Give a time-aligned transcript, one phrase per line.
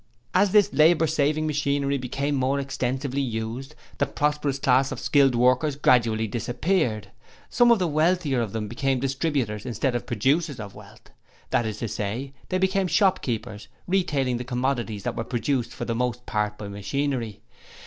[0.33, 5.75] 'As this labour saving machinery became more extensively used, the prosperous class of skilled workers
[5.75, 7.11] gradually disappeared.
[7.51, 11.11] Some of the wealthier of them became distributers instead of producers of wealth;
[11.51, 15.93] that is to say, they became shopkeepers, retailing the commodities that were produced for the
[15.93, 17.41] most part by machinery.